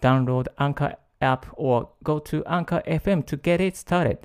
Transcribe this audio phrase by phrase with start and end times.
[0.00, 4.18] Download Anchor app or go to Anchor FM to get it started.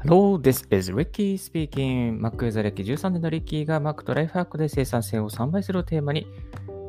[0.00, 2.18] Hello, this is Ricky speaking.
[2.18, 6.26] Mac ユーザー歴13年のリッキーが Mac とライフハックで生産性を3倍するテーマに、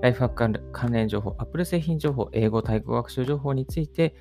[0.02, 4.16] ライフハック関連情報、Apple 製品情報、英語、対語学習情報について、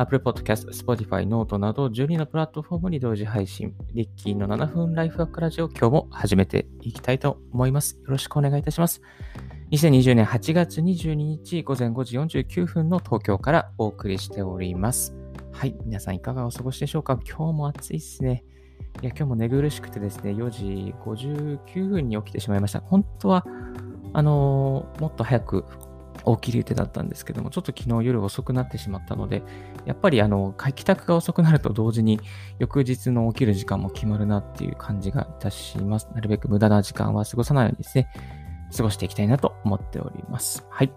[0.00, 7.98] Apple Podcast、Spotify、Note など12のプラットフォームに同時配信、リッキーの7分ライフハックラジオ、今日も始めていきたいと思います。
[8.00, 9.02] よろしくお願いいたします。
[9.72, 15.14] 2020年8月22日午前5時49分の東京からお送りしております。
[15.52, 15.76] はい。
[15.84, 17.20] 皆さんいかがお過ごしでしょうか？
[17.22, 18.42] 今日も暑いっすね。
[19.02, 22.80] いや、今日も寝苦しくてですね、4時59分に起きてしまいました。
[22.80, 23.44] 本当は、
[24.14, 25.66] あのー、もっと早く
[26.24, 29.42] 起きる予定だったんですけども、ちょっと昨日夜遅くなってしまったので、
[29.84, 32.20] やっぱりあの、帰宅が遅くなると同時に
[32.58, 36.08] 翌日の起きる時間も決まるなっていう感じがいたします。
[36.14, 38.08] なるべく無駄な時間は過ごさないようにですね、
[38.76, 40.66] 過ごしていきたいなと思っております。
[40.70, 40.92] はい。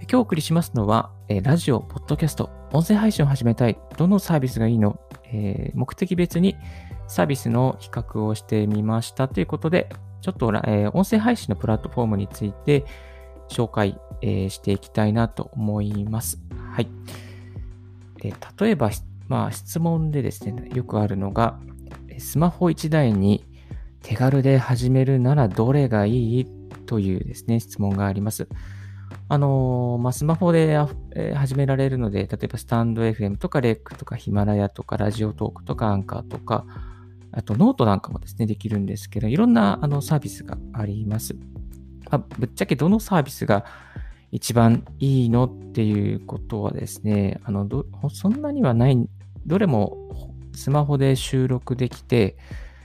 [0.00, 3.78] 今日お送りしますのは、えー、ラジオ、ポッドキャスト、音声配信を始めたい。
[3.96, 6.56] どのサービスがいいの、えー、目的別に
[7.08, 9.88] サービスの比較をしてみましたということで、
[10.20, 12.84] ちょっと、えー、音声配信のプラットフォームについて
[13.48, 16.38] 紹介、えー、していきたいなと思います。
[16.72, 16.88] はい。
[18.22, 18.90] えー、例えば、
[19.28, 21.58] まあ、質問でですね、よくあるのが、
[22.18, 23.44] スマホ1台に
[24.02, 26.46] 手軽で始めるならどれがいい
[26.86, 28.48] というですね、質問があります。
[29.28, 30.78] あのー、まあ、スマホで、
[31.14, 36.64] えー、始められるので、例えばスタンド FM とかレックとかヒマラヤとかラジオトークとかアンカーとか、
[37.32, 41.36] あとノートなんかもですね、できるんですけど、いろんなあのサービスがあります。
[42.10, 43.64] まあ、ぶっちゃけどのサービスが
[44.32, 49.08] 一番いいのっていうことはですね、あのどそんなにはない、
[49.46, 49.96] どれも
[50.54, 52.36] スマホで収録できて、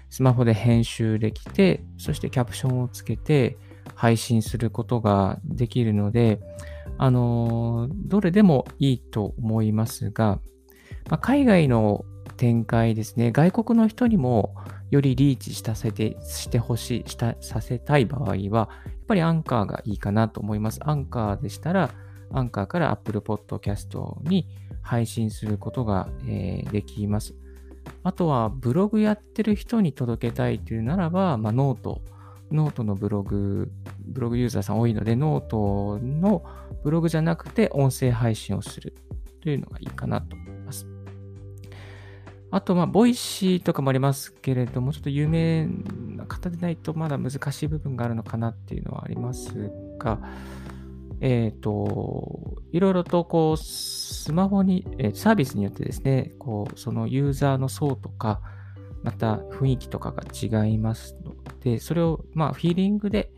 [0.09, 3.57] スマホで編集できて、そしてキャプションをつけて、
[3.95, 6.39] 配信することができるので、
[6.97, 10.39] あの、どれでもいいと思いますが、
[11.09, 12.05] まあ、海外の
[12.37, 14.55] 展開ですね、外国の人にも
[14.89, 18.69] よりリーチさせて、してほしい、したさせたい場合は、
[19.11, 20.79] ぱりアンカーがいいかなと思います。
[20.83, 21.91] アンカーでしたら、
[22.31, 24.47] アンカーから Apple Podcast に
[24.81, 27.35] 配信することが、えー、できます。
[28.03, 33.69] あとは、ブログやってる人に届けたいというならば、まあ、 note、note のブログ、
[33.99, 36.43] ブログユーザーさん多いので、ノートの
[36.83, 38.93] ブログじゃなくて音声配信をする
[39.41, 40.87] というのがいいかなと思います。
[42.49, 45.67] あと、まあ、 Voicy とかもありますけれども、ちょっと有名
[46.31, 50.19] 方でないとまだ難しい部分があるのかなっていうのはありますが、
[51.19, 58.41] えっ、ー、と、いろいろとこう、スマホに、えサービスによってですね、こう、そのユーザーの層とか、
[59.03, 63.31] また雰囲気とかが違いますので、それをまあフィーリングで、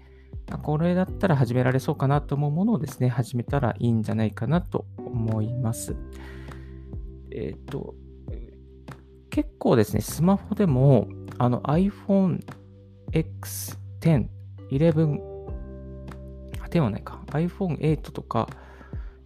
[0.62, 5.96] これだったら始められそうかなと思うものをですね、始めたらいいんじゃないかなと思います。
[7.32, 7.96] えっ、ー、と、
[9.30, 12.40] 結構ですね、スマホでもあの iPhone
[13.14, 14.28] X10、
[14.72, 15.20] 11、
[16.70, 18.48] 10はないか、iPhone 8とか、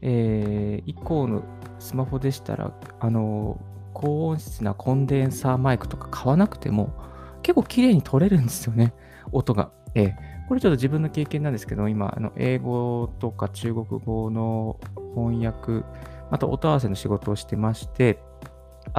[0.01, 1.43] えー、以降の
[1.79, 3.59] スマホでしたら、あの、
[3.93, 6.93] 高音質なコンデンサーマイクとか買わなくても
[7.41, 8.93] 結構綺麗に撮れるんですよね、
[9.31, 9.71] 音が。
[9.95, 14.79] ええこれちょっと自分の経験なんですけど、今、あの英語とか中国語の
[15.13, 15.85] 翻訳、
[16.31, 18.23] また音合わせの仕事をしてまして、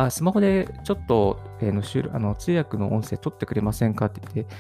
[0.05, 1.83] あ、スマホでちょっと、えー、の
[2.15, 4.55] あの通訳の音声取ってくれませんかって言って、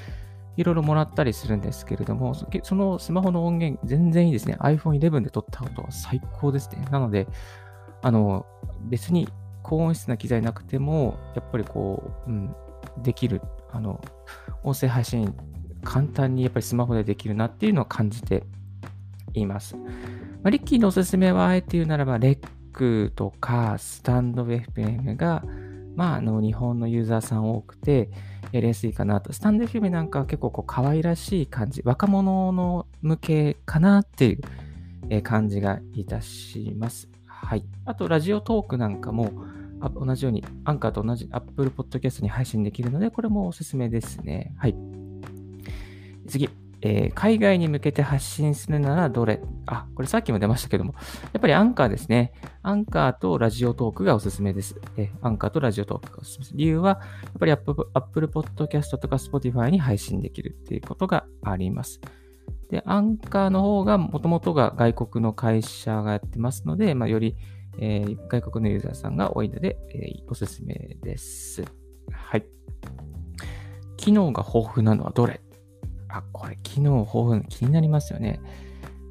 [0.57, 4.57] いろいろもらったりするんですけれども、そのスマホの音源、全然いいですね。
[4.59, 6.85] iPhone 11で撮った音は最高ですね。
[6.91, 7.29] なので、
[8.03, 8.47] あの、
[8.89, 9.29] 別に
[9.63, 12.53] 高音質な機材なくても、やっぱりこう、うん、
[13.05, 13.41] できる、
[13.71, 14.01] あの、
[14.65, 15.33] 音声配信、
[15.85, 18.43] 簡単にやっぱりスマホでできるなっていうのを感じて
[19.35, 19.77] います。
[19.77, 19.85] ま
[20.49, 22.39] あ、リッキーのおすすめは、あえて言うならば、レッ
[22.79, 25.43] クとか、スタンド FM が、
[25.97, 28.09] まあ、あの、日本のユーザーさん多くて、
[28.53, 29.33] やりやすいかなと。
[29.33, 34.39] スタンド FM なんかは結構こう、可愛らしい感じ、若者の向けかなってい
[35.11, 37.09] う感じがいたします。
[37.27, 37.65] はい。
[37.85, 39.33] あと、ラジオトークなんかも、
[39.95, 44.55] 同じように、アンカーと同じ Apple Podcast に配信できるので、これもおすすめですね。
[44.57, 44.77] はい。
[46.29, 46.49] 次。
[46.81, 49.41] えー、海外に向けて発信するならどれ？
[49.67, 50.95] あ、これさっきも出ましたけども、
[51.33, 52.33] やっぱりアンカーですね。
[52.63, 54.81] アンカーとラジオトークがおすすめです。
[54.97, 56.57] えー、アンカーとラジオトークがおすすめです。
[56.57, 62.01] 理由は、やっぱり Apple, Apple Podcast とか Spotify に配信できるっていうことがあります。
[62.71, 67.37] で、アンカーの方が、もともとが外国の会社がやってますので、まあ、より、
[67.81, 71.65] えー、外国のユーザーさんが多いので、え、おすすめです。
[72.13, 72.47] はい。
[73.97, 75.41] 機能が豊富なのはどれ？
[76.09, 78.41] あ、これ、機能豊富、気になりますよね。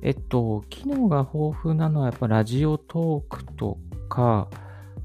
[0.01, 3.77] えっと、機能が豊富なのはやっぱラジオトークと
[4.09, 4.47] か、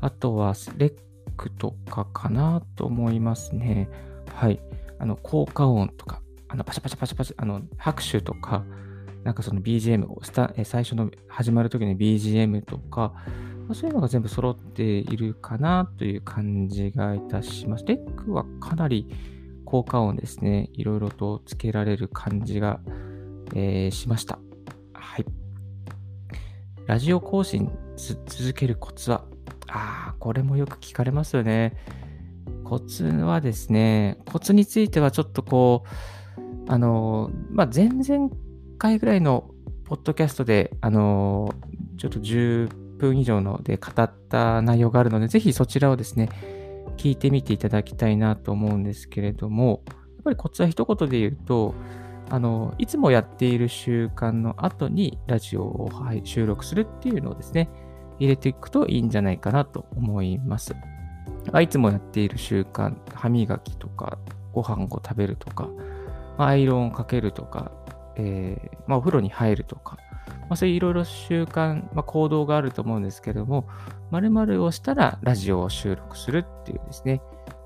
[0.00, 0.94] あとはレッ
[1.36, 3.88] クとかかなと思いますね。
[4.34, 4.60] はい。
[4.98, 8.64] あの、効果音とか、あの、パシャパシャパシャパシャ、あの、拍手とか、
[9.24, 13.12] なんかその BGM をスタ、最初の始まる時の BGM とか、
[13.74, 17.84] そういうのが全部揃っているかなという感じがいたします。
[17.86, 19.08] レックはかなり
[19.72, 22.80] 効果音ですね、いろいろとつけられる感じが、
[23.54, 24.38] えー、しました。
[24.92, 25.24] はい。
[26.84, 29.24] ラジオ更新続けるコツは？
[29.68, 31.74] ああ、これもよく聞かれますよね。
[32.64, 38.28] コツはですね、コツについてはちょっとこう、あの、まあ、前々
[38.76, 39.48] 回ぐらいの
[39.86, 41.54] ポッドキャストで、あの、
[41.96, 46.28] ちょっと10分以上ので語った内容があるので、ぜひそちらをですね、
[46.96, 51.74] 聞いてみていただきたいなと思うんですけれども、やっぱりコツは一言で言うと、
[52.30, 55.90] あの、いつもやっている習慣の後にラジオを、
[56.24, 57.68] 収録するっていうのをですね、
[58.18, 60.74] 入れていくといいんじゃないかなと思います。
[61.60, 64.18] いつもやっている習慣、歯磨きとか、
[64.52, 65.68] ご飯を食べるとか、
[66.38, 67.72] ま、アイロンをかけるとか、
[68.16, 69.96] えー、まあ、お風呂に入るとか、
[70.52, 73.66] まあ、そういういろいろ習慣、まあ、行動があると思うんですけども、
[74.10, 77.22] 〇〇をしたらラジオを収録するっていうですね、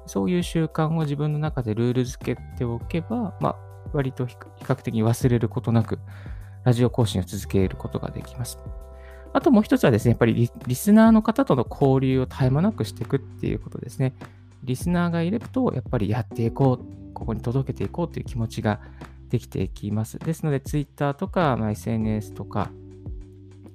[0.07, 3.57] そういう習慣を自分の中でルール付けておけば、まあ、
[3.93, 5.99] 割と比較的忘れることなく、
[6.63, 8.57] ラジオ更新を続けることができます。
[9.33, 14.15] あともう一つはですね、やっぱりリスナーの方との交流を絶え間なくしていくっていうことですね。
[14.63, 18.79] リスナーがいると、やっぱりやっていこう、ここに届けていこうという気持ちが
[19.37, 20.19] できていきます。
[20.19, 22.71] ですので、Twitter とか、まあ、SNS とか、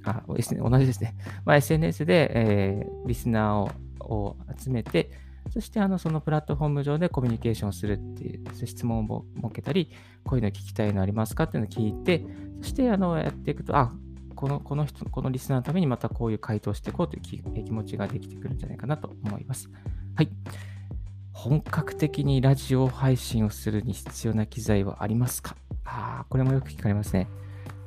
[0.03, 1.15] あ、同じですね。
[1.45, 5.11] まあ、SNS で、えー、リスナーを集めて、
[5.49, 9.91] そしてあのそのプラットフォーム上でコミュニケーションするっていう、質問を設けたり、
[10.23, 12.25] こういうの聞きたいのありますかっていうのを聞いて、
[12.61, 13.93] そしてあのやっていくと、あ、
[14.35, 19.69] このこの人、このリスナーのためにまたこういう回答していこうという気持ちができてくるんじゃないかなと思います。
[20.15, 20.29] はい。
[21.41, 25.55] 本格的にラジオ配信をするに必要な機材はありますか？
[25.85, 27.27] ああ、これもよく聞かれますね。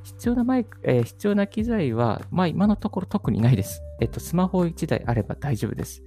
[0.02, 3.80] 必要なマイク、えー、必要な機材は、まあ今のところ特にないです。
[4.00, 6.02] えっと、スマホ1台あれば大丈夫です。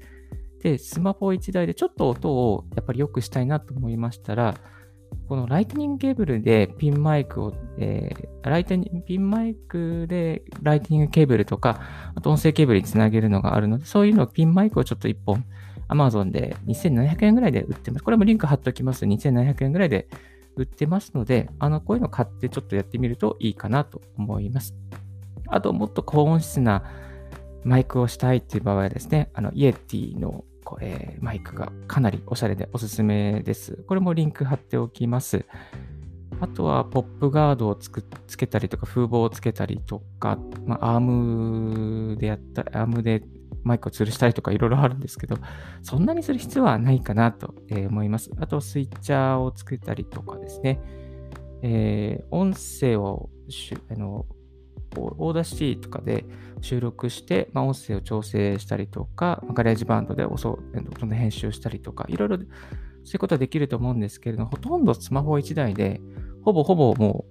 [0.62, 4.56] で、スマホ1台でちょっと音をやっぱり良くしたいなと思いましたら、
[5.30, 11.80] このライトニングケーブルでピンマイクを、えー、ライトニング、ピンマイクでライトニングケーブルとか、
[12.14, 15.46] あと音声ケーブルにつなげるのがあるので、そういうのをピンマイクをちょっと1本
[15.90, 18.04] Amazon で2700円ぐらいで売ってます。
[18.04, 19.06] これもリンク貼っておきます。
[19.06, 20.08] 2700円ぐらいで
[20.56, 24.76] 売ってますので、あの、こういうの買ってちょっとやってみるといいかなと思います。
[25.48, 26.84] あと、もっと高音質な
[27.64, 30.44] マイクをしたいっていう場合はですね、あの、イエティの
[30.82, 33.84] えー、マイクがかなりおしゃれでおすすめです。
[33.88, 35.46] これもリンク貼っておきます。
[36.40, 43.24] あとは、ポップガードをつくつけたりとか、風防をつけたりとか、まあ、アームでやった、アームで
[43.68, 45.38] マイクを吊るしたりとかいろいろあるんですけど、
[45.84, 48.32] そんなにする必要はないかなと思います。
[48.40, 50.82] あと、スイッチャーを作ったりとかですね、
[51.62, 53.30] えー、音声を
[53.90, 54.26] あの
[54.96, 56.26] Audacity とかで
[56.62, 66.02] 収録して、まあ、音声を調整したりとか、 GarageBand で音の編集したりとか、いろいろそういうことはできると思うんですけれども、ほとんどスマホ1台で、
[66.44, 67.26] ほぼほぼも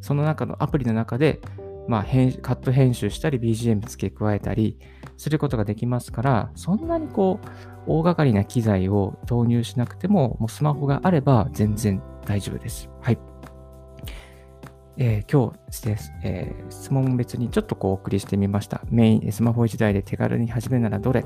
[0.00, 1.40] う、その中のアプリの中で、
[1.88, 4.78] まあ、カット編集したり、BGM 付け加えたり
[5.18, 7.46] することができますから、そんなにこう、
[7.86, 12.88] 大掛かりな機材を投入しなくても、もうスマホがあれば全然大丈夫です。
[13.02, 13.18] はい。
[14.96, 18.80] えー、今日です、えー、質問別にちょっとこうお送りしてみました。
[18.90, 21.24] メイン、スマホ1台で手軽に始めるならどれ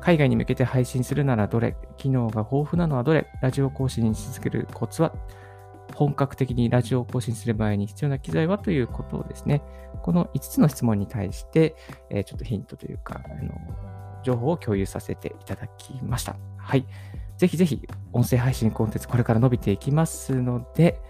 [0.00, 5.14] 海外に向けて配信するならどれ機能が豊富なのはどれラジオ更新し続けるコツは
[5.94, 9.62] 本格的にラジオを更新する場合に必要な機材はということをですね、
[10.02, 11.76] この5つの質問に対して、
[12.10, 13.54] えー、ちょっとヒントというか、あの
[14.24, 16.36] 情報を共有させていただきました。
[16.58, 16.86] はい。
[17.38, 17.80] ぜひぜひ、
[18.12, 21.00] 音声配信コンテンツこれから伸びていきますので、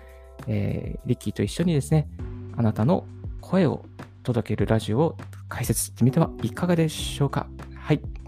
[0.47, 2.09] えー、リッキーと一緒にですね、
[2.57, 3.07] あなたの
[3.41, 3.85] 声を
[4.23, 5.17] 届けるラジオを
[5.49, 7.47] 解説してみてはいかがでしょうか。
[7.77, 8.24] はい。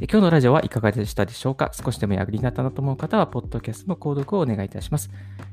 [0.00, 1.70] 今日のラジオはいかがでしたでしょうか？
[1.72, 5.08] 少しでも役に立ったなと思う方は、ポッドキャストの購読をお願いいたします。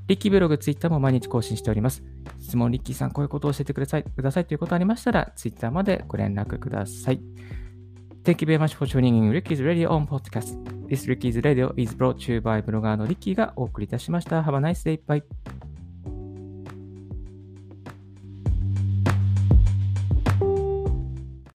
[0.08, 2.04] リッキーブログ、ツイッターも毎日更新しております。
[2.40, 7.22] 質問、リッキーさん、こういうことを教えてくださいくださいということありましたら、ツイッターまでご連絡ください。
[8.24, 10.60] Thank you very much for tuning in Ricky's Radio on Podcast.
[10.88, 14.42] This Ricky's Radio is brought to you by ブロガーのリッキーがお送りいたしました。
[14.42, 15.00] Have a nice day.
[15.06, 15.24] Bye.